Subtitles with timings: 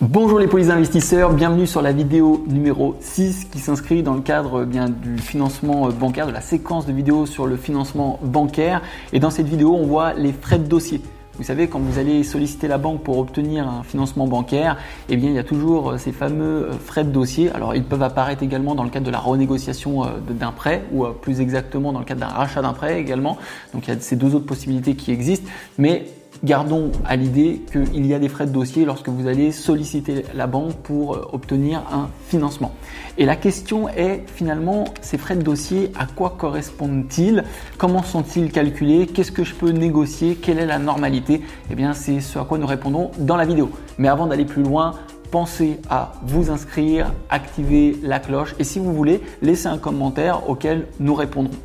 [0.00, 4.62] Bonjour les polis investisseurs, bienvenue sur la vidéo numéro 6 qui s'inscrit dans le cadre
[4.64, 8.82] eh bien du financement bancaire, de la séquence de vidéos sur le financement bancaire.
[9.12, 11.00] Et dans cette vidéo, on voit les frais de dossier.
[11.36, 14.78] Vous savez, quand vous allez solliciter la banque pour obtenir un financement bancaire,
[15.08, 17.50] eh bien, il y a toujours euh, ces fameux euh, frais de dossier.
[17.52, 21.04] Alors, ils peuvent apparaître également dans le cadre de la renégociation euh, d'un prêt ou
[21.06, 23.38] plus exactement dans le cadre d'un rachat d'un prêt également.
[23.72, 25.48] Donc, il y a ces deux autres possibilités qui existent.
[25.78, 26.06] Mais
[26.44, 30.46] Gardons à l'idée qu'il y a des frais de dossier lorsque vous allez solliciter la
[30.46, 32.72] banque pour euh, obtenir un financement.
[33.16, 37.44] Et la question est finalement, ces frais de dossier, à quoi correspondent-ils?
[37.78, 39.06] Comment sont-ils calculés?
[39.06, 40.34] Qu'est-ce que je peux négocier?
[40.34, 41.40] Quelle est la normalité?
[41.70, 43.70] Eh bien, c'est ce à quoi nous répondons dans la vidéo.
[43.96, 44.96] Mais avant d'aller plus loin,
[45.30, 50.88] pensez à vous inscrire, activer la cloche et si vous voulez, laissez un commentaire auquel
[51.00, 51.56] nous répondrons.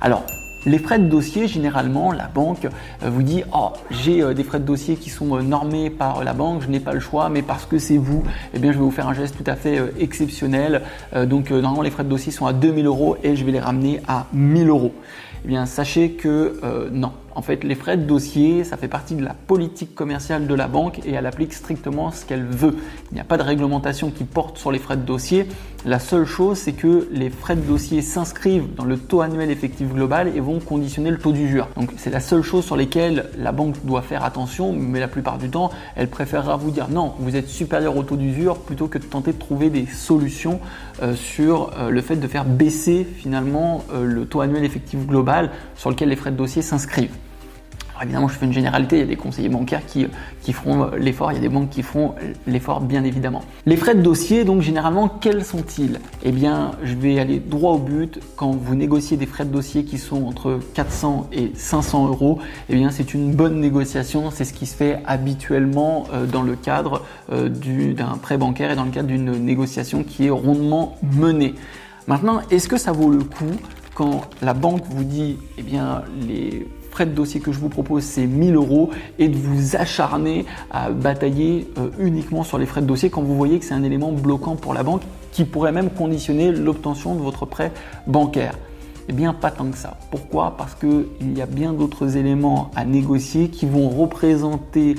[0.00, 0.24] Alors,
[0.64, 4.60] les frais de dossier, généralement, la banque euh, vous dit Oh, j'ai euh, des frais
[4.60, 7.42] de dossier qui sont euh, normés par la banque, je n'ai pas le choix, mais
[7.42, 8.22] parce que c'est vous,
[8.54, 10.82] eh bien, je vais vous faire un geste tout à fait exceptionnel.
[11.26, 14.00] Donc, normalement, les frais de dossier sont à 2000 euros et je vais les ramener
[14.06, 14.92] à 1000 euros.
[15.44, 19.24] Eh bien, sachez que non, en fait, les frais de dossier, ça fait partie de
[19.24, 22.76] la politique commerciale de la banque et elle applique strictement ce qu'elle veut.
[23.10, 25.46] Il n'y a pas de réglementation qui porte sur les frais de dossier.
[25.84, 29.88] La seule chose, c'est que les frais de dossier s'inscrivent dans le taux annuel effectif
[29.88, 31.68] global et vont conditionner le taux d'usure.
[31.76, 35.38] Donc, c'est la seule chose sur laquelle la banque doit faire attention, mais la plupart
[35.38, 38.98] du temps, elle préférera vous dire non, vous êtes supérieur au taux d'usure plutôt que
[38.98, 40.60] de tenter de trouver des solutions
[41.02, 45.50] euh, sur euh, le fait de faire baisser finalement euh, le taux annuel effectif global
[45.74, 47.16] sur lequel les frais de dossier s'inscrivent
[48.02, 50.06] évidemment, je fais une généralité, il y a des conseillers bancaires qui,
[50.42, 52.14] qui feront l'effort, il y a des banques qui feront
[52.46, 53.42] l'effort, bien évidemment.
[53.66, 56.00] Les frais de dossier, donc généralement, quels sont-ils?
[56.24, 58.18] Eh bien, je vais aller droit au but.
[58.36, 62.74] Quand vous négociez des frais de dossier qui sont entre 400 et 500 euros, eh
[62.74, 64.30] bien, c'est une bonne négociation.
[64.30, 68.76] C'est ce qui se fait habituellement euh, dans le cadre euh, d'un prêt bancaire et
[68.76, 71.54] dans le cadre d'une négociation qui est rondement menée.
[72.08, 73.52] Maintenant, est-ce que ça vaut le coup
[73.94, 76.66] quand la banque vous dit, eh bien, les
[77.06, 81.68] de dossier que je vous propose, c'est 1000 euros et de vous acharner à batailler
[81.78, 84.56] euh, uniquement sur les frais de dossier quand vous voyez que c'est un élément bloquant
[84.56, 85.02] pour la banque
[85.32, 87.72] qui pourrait même conditionner l'obtention de votre prêt
[88.06, 88.54] bancaire.
[89.08, 89.96] Eh bien, pas tant que ça.
[90.10, 90.54] Pourquoi?
[90.56, 94.94] Parce qu'il y a bien d'autres éléments à négocier qui vont représenter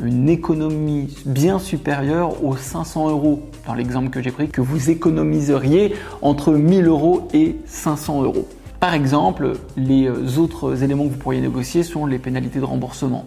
[0.00, 5.94] une économie bien supérieure aux 500 euros dans l'exemple que j'ai pris, que vous économiseriez
[6.20, 8.46] entre 1000 euros et 500 euros.
[8.80, 13.24] Par exemple, les euh, autres éléments que vous pourriez négocier sont les pénalités de remboursement,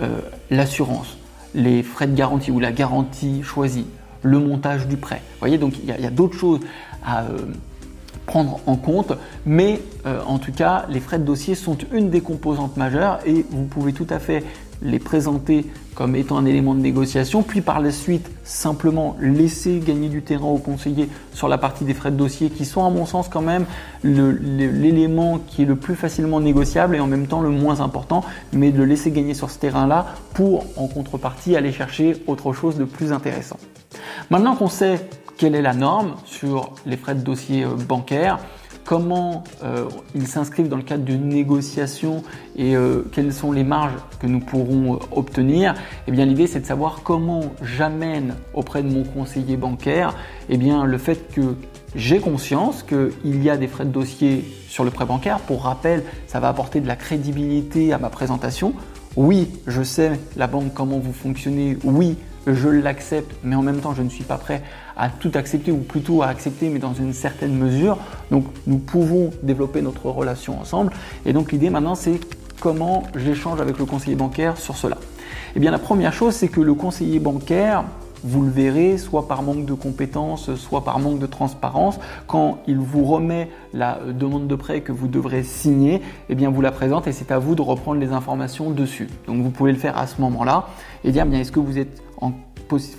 [0.00, 0.20] euh,
[0.50, 1.16] l'assurance,
[1.54, 3.86] les frais de garantie ou la garantie choisie,
[4.22, 5.20] le montage du prêt.
[5.32, 6.60] Vous voyez, donc il y a, d'autres choses
[7.04, 7.38] à euh,
[8.26, 9.12] prendre en compte,
[9.44, 13.64] mais en tout cas, les frais de dossier sont une des composantes majeures et vous
[13.64, 14.44] pouvez tout à fait
[14.82, 20.08] les présenter comme étant un élément de négociation, puis par la suite simplement laisser gagner
[20.08, 23.04] du terrain aux conseillers sur la partie des frais de dossier qui sont à mon
[23.04, 23.66] sens quand même
[24.02, 28.70] l'élément qui est le plus facilement négociable et en même temps le moins important, mais
[28.70, 32.84] de le laisser gagner sur ce terrain-là pour en contrepartie aller chercher autre chose de
[32.84, 33.58] plus intéressant.
[34.30, 38.38] Maintenant qu'on sait quelle est la norme sur les frais de dossier euh, bancaires,
[38.92, 42.22] comment euh, ils s'inscrivent dans le cadre d'une négociation
[42.56, 45.72] et euh, quelles sont les marges que nous pourrons euh, obtenir,
[46.06, 50.14] eh bien l'idée c'est de savoir comment j'amène auprès de mon conseiller bancaire
[50.50, 51.56] eh bien, le fait que
[51.94, 55.38] j'ai conscience qu'il y a des frais de dossier sur le prêt bancaire.
[55.38, 58.74] Pour rappel, ça va apporter de la crédibilité à ma présentation.
[59.16, 61.78] Oui, je sais la banque comment vous fonctionnez.
[61.82, 64.62] Oui, je l'accepte, mais en même temps, je ne suis pas prêt
[64.96, 67.98] à tout accepter, ou plutôt à accepter, mais dans une certaine mesure.
[68.30, 70.92] Donc, nous pouvons développer notre relation ensemble.
[71.24, 72.18] Et donc, l'idée maintenant, c'est
[72.60, 74.98] comment j'échange avec le conseiller bancaire sur cela.
[75.54, 77.84] Eh bien, la première chose, c'est que le conseiller bancaire,
[78.24, 82.78] vous le verrez, soit par manque de compétences, soit par manque de transparence, quand il
[82.78, 86.72] vous remet la euh, demande de prêt que vous devrez signer, eh bien vous la
[86.72, 89.08] présente et c'est à vous de reprendre les informations dessus.
[89.26, 90.68] Donc vous pouvez le faire à ce moment-là
[91.04, 92.32] et dire bien est-ce que vous êtes en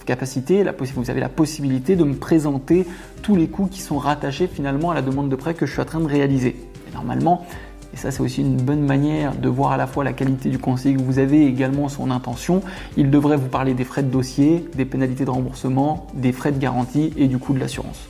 [0.05, 0.63] capacité,
[0.95, 2.85] vous avez la possibilité de me présenter
[3.21, 5.81] tous les coûts qui sont rattachés finalement à la demande de prêt que je suis
[5.81, 6.55] en train de réaliser?
[6.93, 7.45] Normalement,
[7.93, 10.57] et ça c'est aussi une bonne manière de voir à la fois la qualité du
[10.57, 12.61] conseiller que vous avez et également son intention,
[12.97, 16.59] il devrait vous parler des frais de dossier, des pénalités de remboursement, des frais de
[16.59, 18.07] garantie et du coût de l'assurance.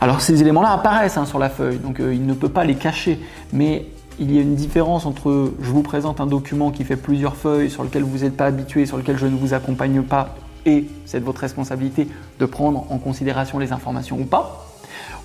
[0.00, 2.74] Alors ces éléments-là apparaissent hein, sur la feuille, donc euh, il ne peut pas les
[2.74, 3.20] cacher,
[3.52, 3.86] mais
[4.18, 7.70] il y a une différence entre je vous présente un document qui fait plusieurs feuilles
[7.70, 11.20] sur lequel vous n'êtes pas habitué, sur lequel je ne vous accompagne pas, et c'est
[11.20, 12.08] de votre responsabilité
[12.40, 14.66] de prendre en considération les informations ou pas,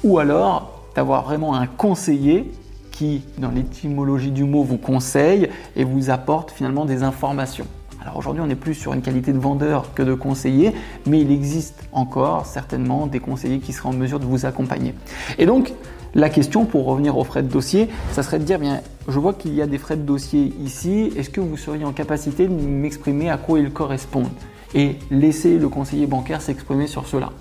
[0.03, 2.51] ou alors d'avoir vraiment un conseiller
[3.37, 7.65] dans l'étymologie du mot, vous conseille et vous apporte finalement des informations.
[8.01, 10.73] Alors aujourd'hui, on est plus sur une qualité de vendeur que de conseiller,
[11.05, 14.95] mais il existe encore certainement des conseillers qui seraient en mesure de vous accompagner.
[15.37, 15.73] Et donc,
[16.15, 19.33] la question, pour revenir aux frais de dossier, ça serait de dire, bien, je vois
[19.33, 22.53] qu'il y a des frais de dossier ici, est-ce que vous seriez en capacité de
[22.53, 24.29] m'exprimer à quoi ils correspondent?
[24.73, 27.31] Et laisser le conseiller bancaire s'exprimer sur cela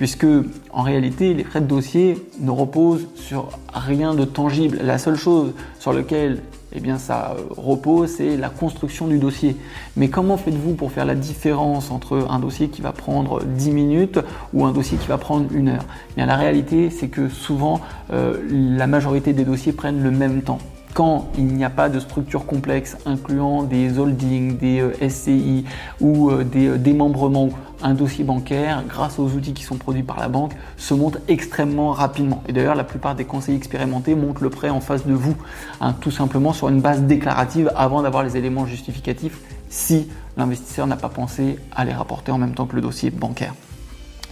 [0.00, 0.26] puisque
[0.72, 4.78] en réalité les frais de dossier ne reposent sur rien de tangible.
[4.82, 6.40] La seule chose sur laquelle
[6.74, 9.56] eh ça repose, c'est la construction du dossier.
[9.98, 14.20] Mais comment faites-vous pour faire la différence entre un dossier qui va prendre 10 minutes
[14.54, 15.84] ou un dossier qui va prendre une heure?
[16.12, 20.40] Eh bien, La réalité, c'est que souvent, euh, la majorité des dossiers prennent le même
[20.40, 20.60] temps
[20.94, 25.64] quand il n'y a pas de structure complexe incluant des holdings, des euh, SCI
[26.00, 27.50] ou euh, des euh, démembrements,
[27.82, 31.92] un dossier bancaire, grâce aux outils qui sont produits par la banque, se monte extrêmement
[31.92, 32.42] rapidement.
[32.48, 35.36] Et d'ailleurs, la plupart des conseillers expérimentés montent le prêt en face de vous,
[35.80, 40.96] hein, tout simplement sur une base déclarative avant d'avoir les éléments justificatifs si l'investisseur n'a
[40.96, 43.54] pas pensé à les rapporter en même temps que le dossier bancaire.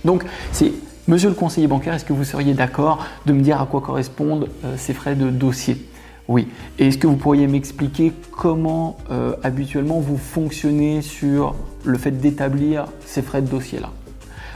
[0.05, 0.73] Donc, c'est
[1.07, 4.51] Monsieur le conseiller bancaire, est-ce que vous seriez d'accord de me dire à quoi correspondent
[4.77, 5.89] ces frais de dossier?
[6.29, 6.47] Oui.
[6.79, 11.55] Et est-ce que vous pourriez m'expliquer comment euh, habituellement vous fonctionnez sur
[11.85, 13.91] le fait d'établir ces frais de dossier-là?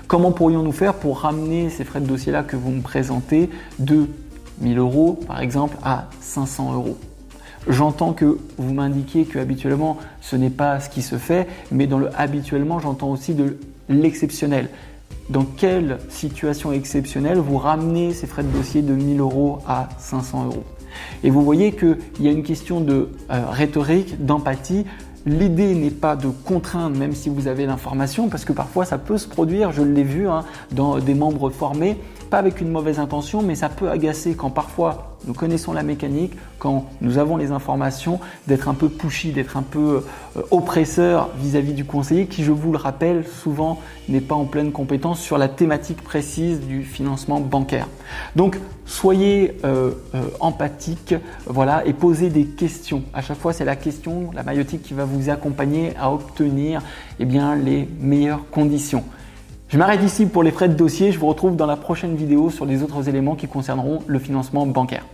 [0.07, 3.49] Comment pourrions-nous faire pour ramener ces frais de dossier-là que vous me présentez
[3.79, 4.07] de
[4.61, 6.99] 1000 euros par exemple à 500 euros?
[7.67, 11.99] J'entends que vous m'indiquiez que habituellement ce n'est pas ce qui se fait, mais dans
[11.99, 13.57] le habituellement j'entends aussi de
[13.89, 14.69] l'exceptionnel.
[15.31, 20.47] Dans quelle situation exceptionnelle vous ramenez ces frais de dossier de 1000 euros à 500
[20.47, 20.65] euros?
[21.25, 24.85] Et vous voyez qu'il y a une question de euh, rhétorique, d'empathie.
[25.25, 29.19] L'idée n'est pas de contraindre même si vous avez l'information, parce que parfois ça peut
[29.19, 31.97] se produire, je l'ai vu hein, dans des membres formés,
[32.29, 36.33] pas avec une mauvaise intention, mais ça peut agacer quand parfois nous connaissons la mécanique,
[36.59, 40.05] quand nous avons les informations, d'être un peu pushy, d'être un peu
[40.37, 44.73] euh, oppresseur vis-à-vis du conseiller qui, je vous le rappelle, souvent n'est pas en pleine
[44.73, 47.89] compétence sur la thématique précise du financement bancaire.
[48.37, 51.15] Donc, soyez euh, euh, empathique,
[51.47, 53.03] voilà, et posez des questions.
[53.15, 56.83] À chaque fois, c'est la question, la maïotique qui va vous accompagner à obtenir
[57.19, 59.05] eh bien, les meilleures conditions.
[59.73, 61.13] Je m'arrête ici pour les frais de dossier.
[61.13, 64.67] Je vous retrouve dans la prochaine vidéo sur les autres éléments qui concerneront le financement
[64.67, 65.07] bancaire.